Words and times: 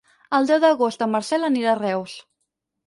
El 0.37 0.47
deu 0.51 0.61
d'agost 0.63 1.05
en 1.07 1.13
Marcel 1.17 1.49
anirà 1.51 1.71
a 1.77 1.81
Reus. 1.85 2.21